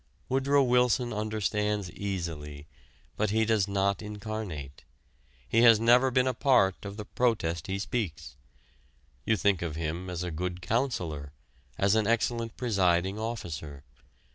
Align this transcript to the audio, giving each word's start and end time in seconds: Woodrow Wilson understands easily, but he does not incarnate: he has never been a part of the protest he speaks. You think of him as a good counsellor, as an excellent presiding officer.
Woodrow 0.29 0.63
Wilson 0.63 1.13
understands 1.13 1.91
easily, 1.91 2.65
but 3.17 3.29
he 3.29 3.45
does 3.45 3.67
not 3.67 4.01
incarnate: 4.01 4.83
he 5.47 5.61
has 5.61 5.79
never 5.79 6.09
been 6.09 6.25
a 6.25 6.33
part 6.33 6.83
of 6.85 6.97
the 6.97 7.05
protest 7.05 7.67
he 7.67 7.77
speaks. 7.77 8.35
You 9.27 9.37
think 9.37 9.61
of 9.61 9.75
him 9.75 10.09
as 10.09 10.23
a 10.23 10.31
good 10.31 10.59
counsellor, 10.59 11.33
as 11.77 11.93
an 11.93 12.07
excellent 12.07 12.57
presiding 12.57 13.19
officer. 13.19 13.83